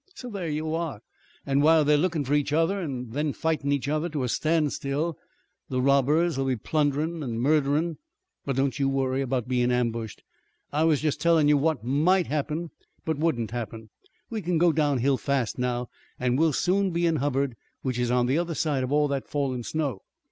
[0.15, 1.01] So there you are,
[1.45, 5.15] an' while they're lookin' for each other an' then fightin' each other to a standstill,
[5.69, 7.99] the robbers will be plunderin' an' murderin'.
[8.43, 10.23] But don't you worry about bein' ambushed.
[10.73, 12.71] I was jest tellin' you what might happen,
[13.05, 13.91] but wouldn't happen.
[14.31, 15.87] We kin go down hill fast now,
[16.19, 19.61] and we'll soon be in Hubbard, which is the other side of all that fallin'
[19.61, 20.01] snow."